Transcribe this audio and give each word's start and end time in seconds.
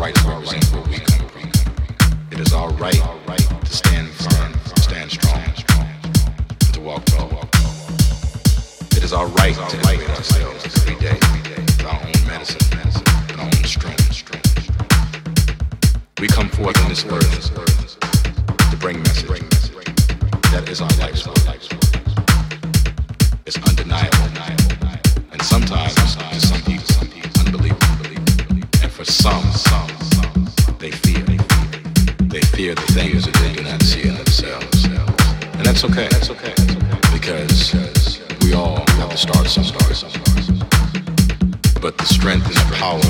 right 0.00 0.14
to 0.14 0.28
represent 0.28 0.64
where 0.72 0.82
we 0.84 0.98
come 0.98 1.28
from. 1.28 1.50
It 2.32 2.40
is 2.40 2.54
our 2.54 2.70
right 2.72 2.94
to 2.94 3.66
stand 3.66 4.08
firm, 4.08 4.54
stand 4.76 5.10
strong, 5.10 5.38
and 5.38 6.72
to 6.72 6.80
walk 6.80 7.04
tall. 7.04 7.28
It 8.96 9.04
is 9.04 9.12
our 9.12 9.26
right 9.26 9.54
to 9.54 9.60
elevate 9.60 10.08
ourselves 10.08 10.64
every 10.64 10.94
day 10.94 11.18
with 11.20 11.84
our 11.84 12.00
own 12.00 12.26
medicine 12.26 12.78
and 12.80 13.40
our 13.40 13.44
own 13.44 13.64
strength. 13.64 14.30
We 16.18 16.28
come 16.28 16.48
forth 16.48 16.82
on 16.82 16.88
this 16.88 17.04
earth 17.04 18.00
to 18.70 18.76
bring 18.78 19.02
message. 19.02 19.28
That 20.50 20.66
is 20.70 20.80
our 20.80 20.88
life's 20.98 21.26
work. 21.26 21.36
It's 23.44 23.58
undeniable. 23.68 24.16
And 25.32 25.42
sometimes 25.42 25.99
appear 32.60 32.74
the 32.74 32.92
things 32.92 33.24
that 33.24 33.34
they 33.36 33.54
do 33.54 33.62
not 33.62 33.82
see 33.82 34.06
in 34.06 34.14
themselves. 34.16 34.84
And 34.84 35.64
that's 35.64 35.82
okay. 35.84 36.08
That's 36.10 36.28
okay. 36.28 36.52
Because 37.10 38.20
we 38.42 38.52
all 38.52 38.84
have 39.00 39.08
to 39.08 39.16
start 39.16 39.46
stars 39.46 40.02
But 41.80 41.96
the 41.96 42.04
strength 42.04 42.46
and 42.46 42.56
the 42.56 42.76
power 42.76 43.00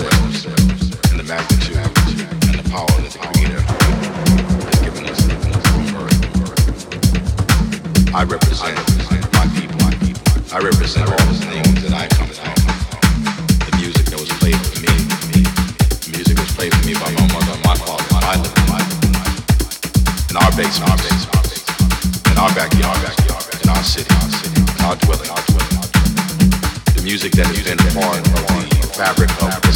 and 0.00 1.20
the 1.20 1.24
magnitude 1.28 1.76
and 1.76 2.56
the 2.56 2.64
power 2.72 2.88
that 2.88 3.12
given 4.80 5.04
from. 5.04 5.28
I 8.16 8.24
represent 8.24 8.72
my 9.36 9.44
people. 9.52 9.84
I 10.48 10.64
represent 10.64 11.12
all 11.12 11.20
the 11.28 11.36
things 11.44 11.84
that 11.84 11.92
I 11.92 12.08
come 12.08 12.24
from. 12.32 12.56
The 13.68 13.76
music 13.76 14.08
that 14.08 14.16
was 14.16 14.32
played 14.40 14.56
for 14.56 14.80
me, 14.80 14.96
music 16.08 16.40
was 16.40 16.48
played 16.56 16.72
for 16.72 16.84
me 16.88 16.96
by 16.96 17.12
my 17.12 17.28
mother, 17.28 17.52
my 17.60 17.76
father, 17.76 18.08
my. 18.72 18.80
In 20.32 20.40
our 20.40 20.52
basement, 20.56 21.04
in 22.32 22.36
our 22.40 22.48
backyard, 22.56 22.96
in 23.60 23.68
our 23.68 23.84
city, 23.84 24.08
our 24.88 24.96
dwelling. 25.04 25.28
The 26.96 27.02
music 27.04 27.36
part 27.92 28.16
of 28.16 28.24
the 28.24 28.88
fabric 28.92 29.30
of 29.42 29.71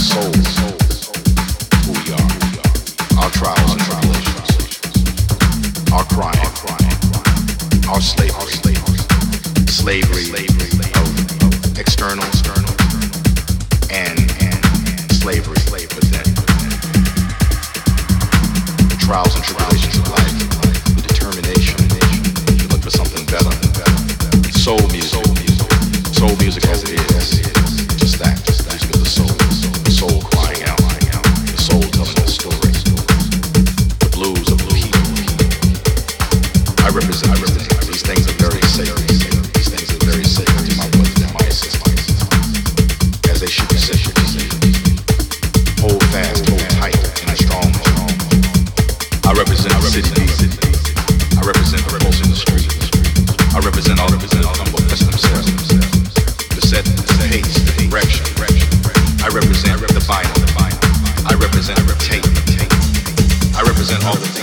Home. 64.07 64.36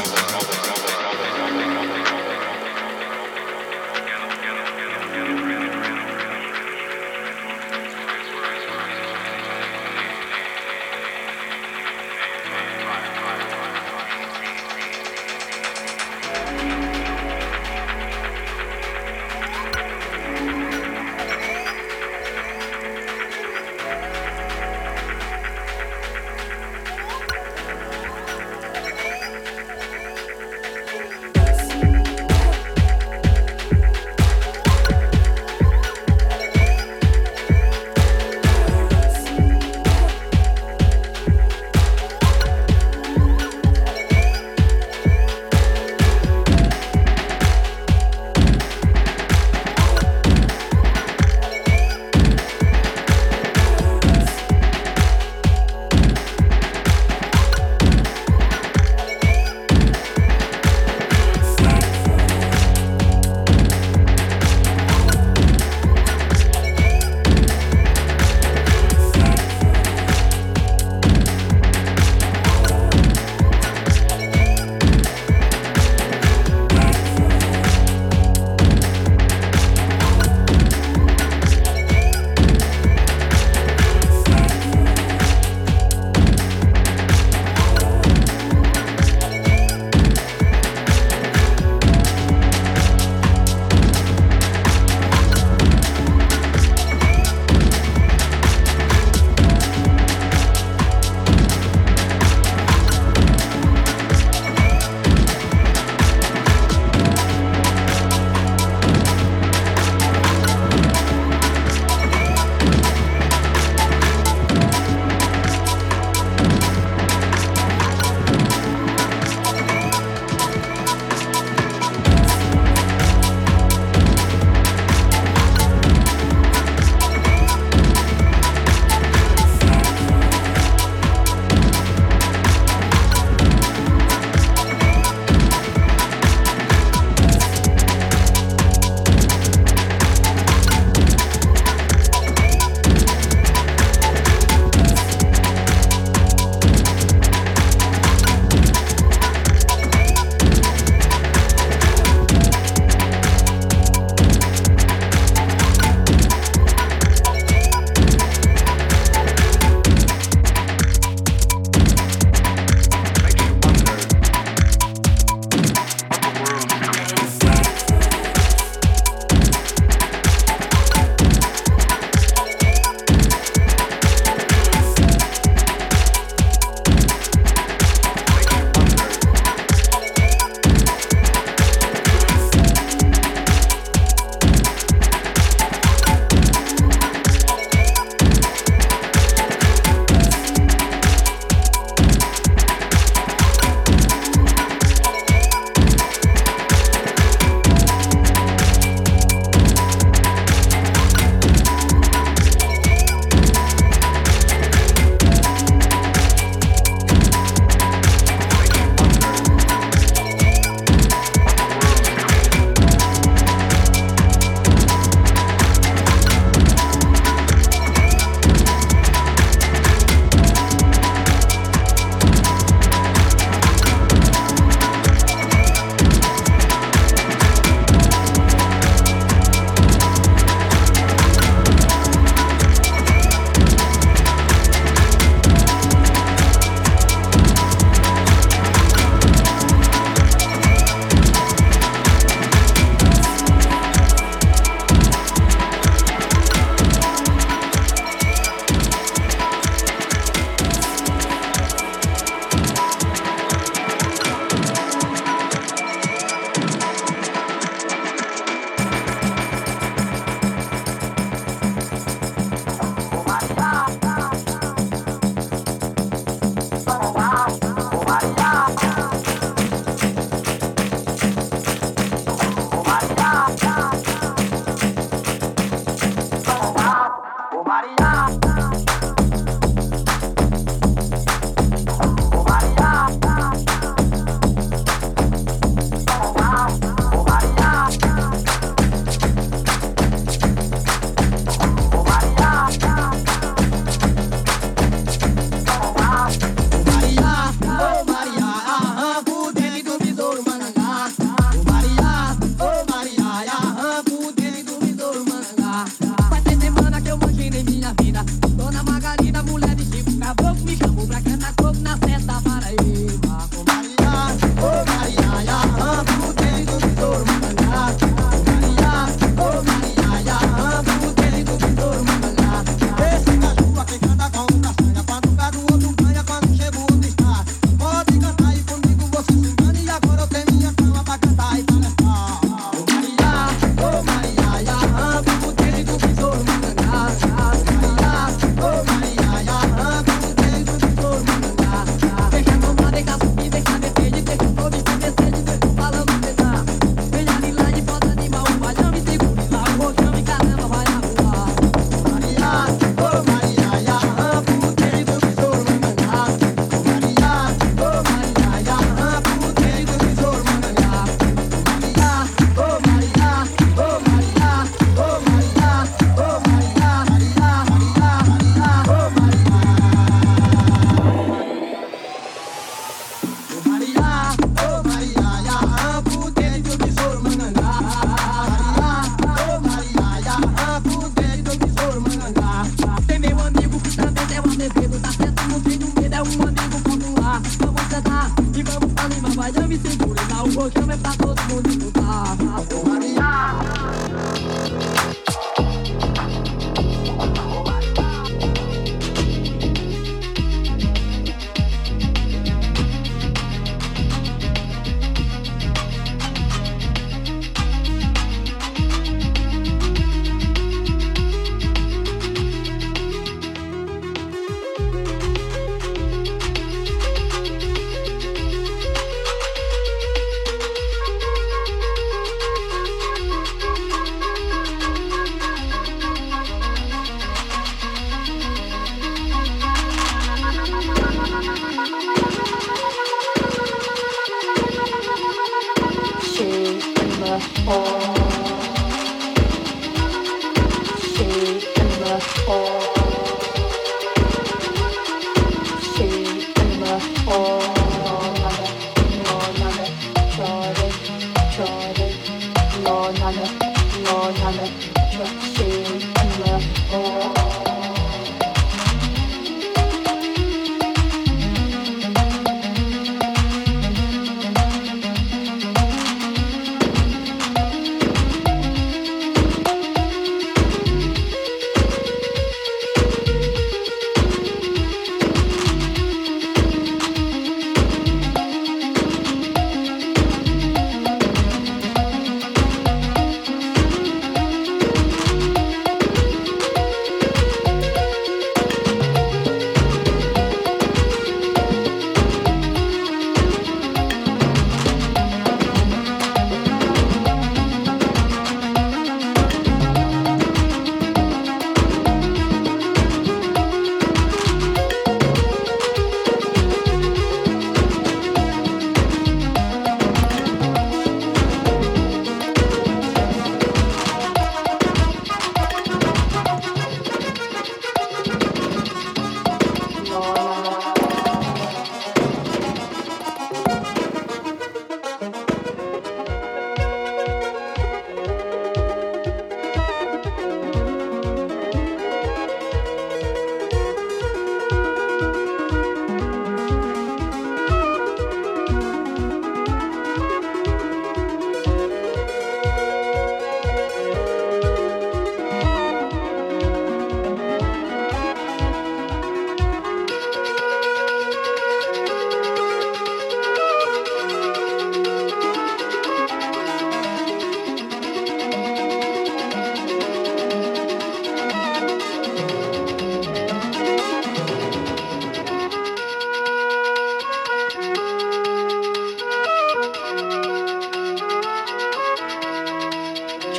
me 389.74 389.90
say, 389.90 389.98
pull 389.98 390.14
it 390.14 390.32
out, 390.32 390.56
back. 391.02 391.23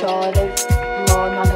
solo, 0.05 0.31
no, 1.07 1.43
no. 1.43 1.54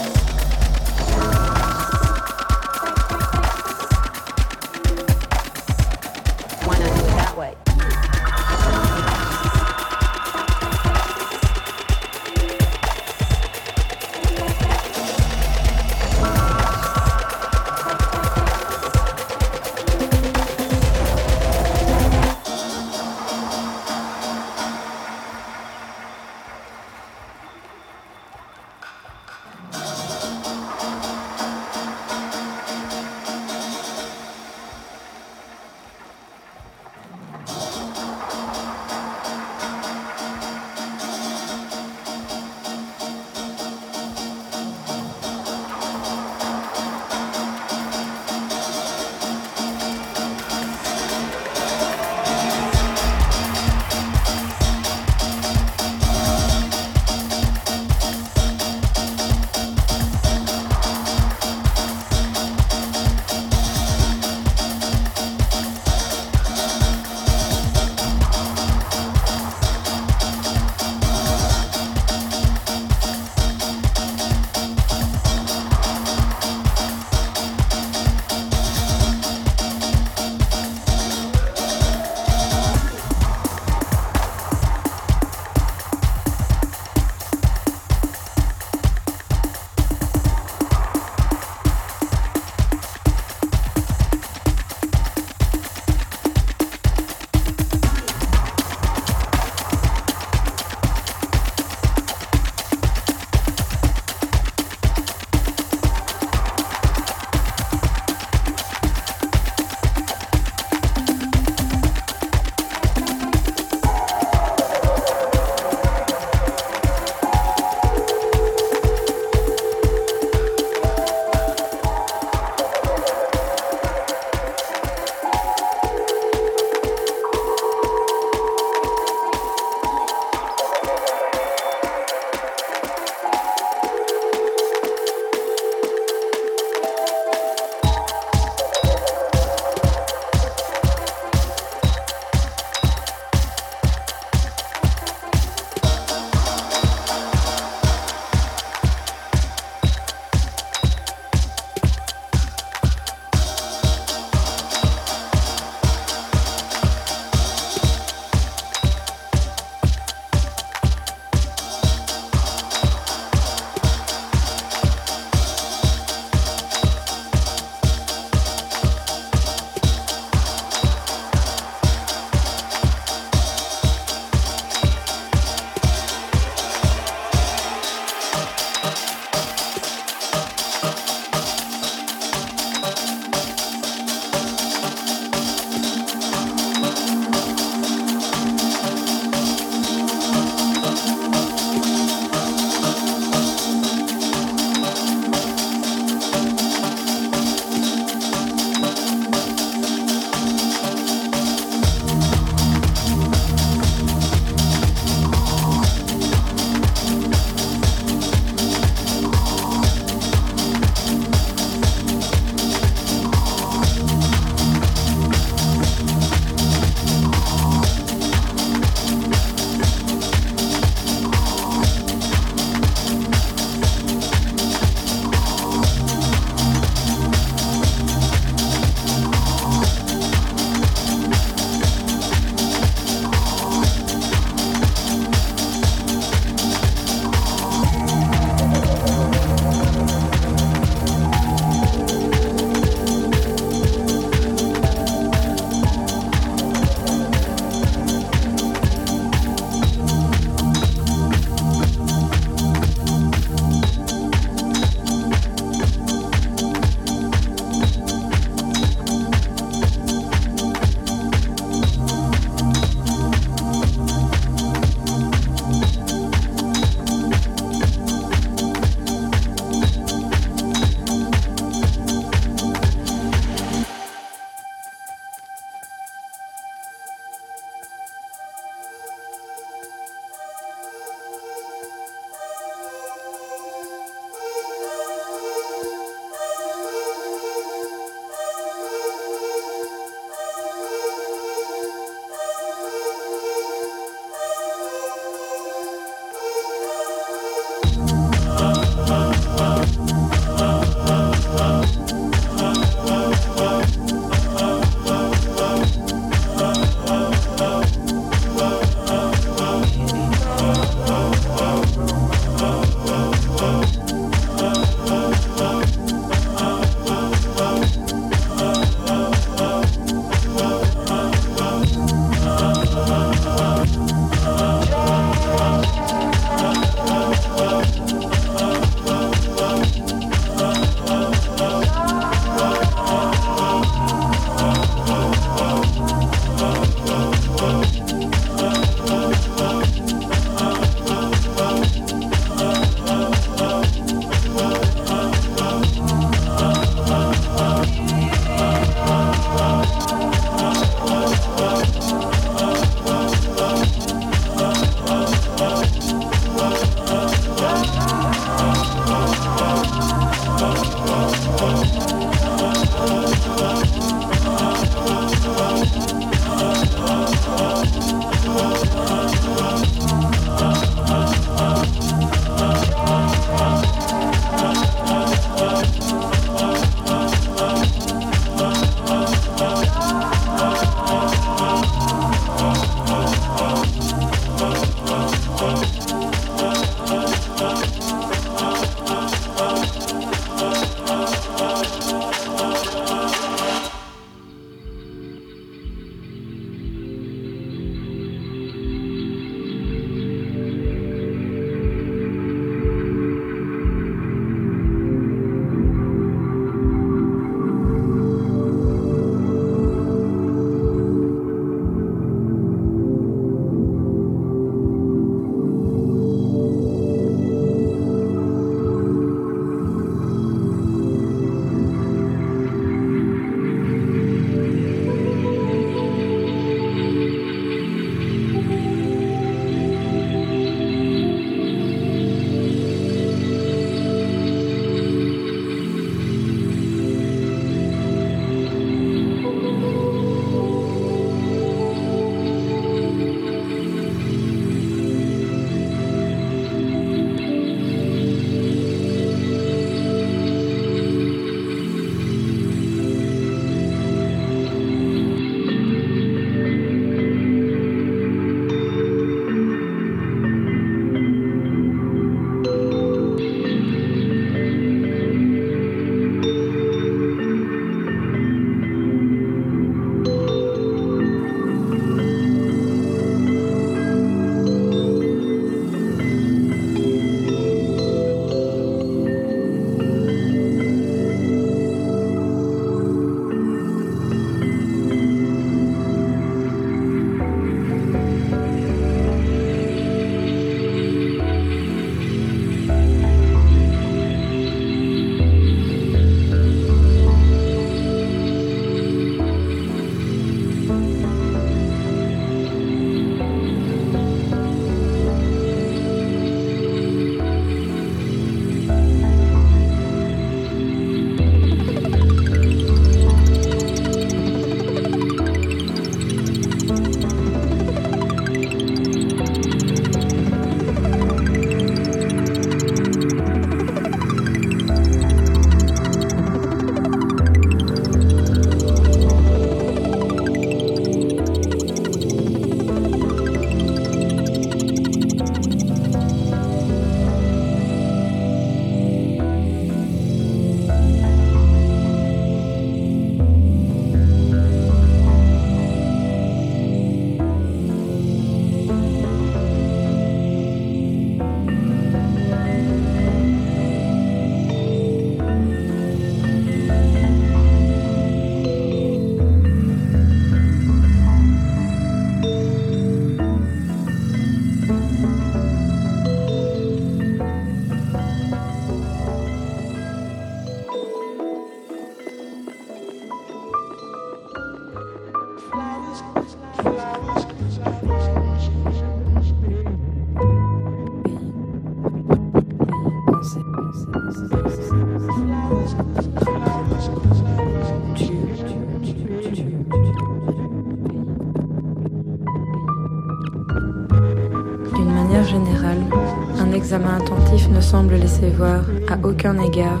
Semble 597.94 598.14
laisser 598.16 598.50
voir, 598.50 598.80
à 599.08 599.16
aucun 599.24 599.56
égard, 599.60 600.00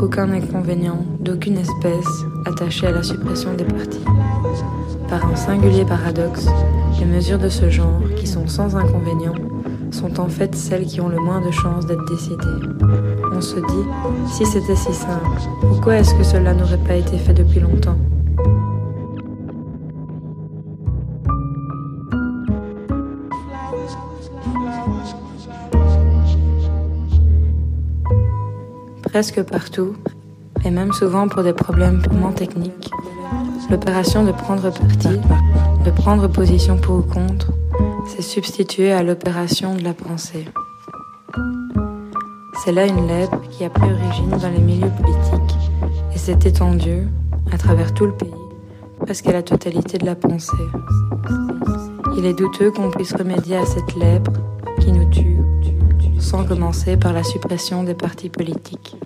aucun 0.00 0.32
inconvénient 0.32 1.04
d'aucune 1.20 1.58
espèce 1.58 2.24
attaché 2.46 2.86
à 2.86 2.92
la 2.92 3.02
suppression 3.02 3.52
des 3.52 3.64
partis. 3.64 4.02
Par 5.10 5.26
un 5.26 5.36
singulier 5.36 5.84
paradoxe, 5.84 6.46
les 6.98 7.04
mesures 7.04 7.38
de 7.38 7.50
ce 7.50 7.68
genre, 7.68 8.00
qui 8.16 8.26
sont 8.26 8.46
sans 8.48 8.74
inconvénient, 8.76 9.34
sont 9.90 10.20
en 10.20 10.28
fait 10.28 10.54
celles 10.54 10.86
qui 10.86 11.02
ont 11.02 11.10
le 11.10 11.20
moins 11.20 11.42
de 11.46 11.50
chances 11.50 11.84
d'être 11.84 12.06
décidées. 12.10 12.66
On 13.30 13.42
se 13.42 13.56
dit, 13.56 13.84
si 14.32 14.46
c'était 14.46 14.74
si 14.74 14.94
simple, 14.94 15.42
pourquoi 15.60 15.96
est-ce 15.96 16.14
que 16.14 16.24
cela 16.24 16.54
n'aurait 16.54 16.78
pas 16.78 16.96
été 16.96 17.18
fait 17.18 17.34
depuis 17.34 17.60
longtemps? 17.60 17.98
Presque 29.14 29.44
partout, 29.44 29.94
et 30.64 30.72
même 30.72 30.92
souvent 30.92 31.28
pour 31.28 31.44
des 31.44 31.52
problèmes 31.52 32.02
purement 32.02 32.32
techniques, 32.32 32.90
l'opération 33.70 34.24
de 34.24 34.32
prendre 34.32 34.72
parti, 34.72 35.20
de 35.84 35.90
prendre 35.92 36.26
position 36.26 36.76
pour 36.76 36.96
ou 36.96 37.02
contre, 37.02 37.52
s'est 38.08 38.22
substituée 38.22 38.90
à 38.90 39.04
l'opération 39.04 39.76
de 39.76 39.84
la 39.84 39.94
pensée. 39.94 40.46
C'est 42.64 42.72
là 42.72 42.86
une 42.86 43.06
lèpre 43.06 43.40
qui 43.50 43.62
a 43.62 43.70
pris 43.70 43.88
origine 43.88 44.30
dans 44.30 44.50
les 44.50 44.58
milieux 44.58 44.90
politiques 45.00 45.58
et 46.12 46.18
s'est 46.18 46.40
étendue, 46.44 47.06
à 47.52 47.56
travers 47.56 47.94
tout 47.94 48.06
le 48.06 48.14
pays, 48.14 48.34
presque 48.98 49.28
à 49.28 49.32
la 49.32 49.44
totalité 49.44 49.96
de 49.96 50.06
la 50.06 50.16
pensée. 50.16 50.66
Il 52.16 52.26
est 52.26 52.34
douteux 52.34 52.72
qu'on 52.72 52.90
puisse 52.90 53.14
remédier 53.14 53.58
à 53.58 53.64
cette 53.64 53.94
lèpre 53.94 54.32
qui 54.80 54.90
nous 54.90 55.08
tue, 55.08 55.38
sans 56.18 56.44
commencer 56.44 56.96
par 56.96 57.12
la 57.12 57.22
suppression 57.22 57.84
des 57.84 57.94
partis 57.94 58.28
politiques. 58.28 58.96